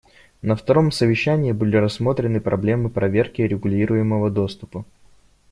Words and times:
На 0.41 0.55
втором 0.55 0.91
совещании 0.91 1.51
были 1.51 1.75
рассмотрены 1.77 2.41
проблемы 2.41 2.89
проверки 2.89 3.43
и 3.43 3.47
регулируемого 3.47 4.31
доступа. 4.31 4.83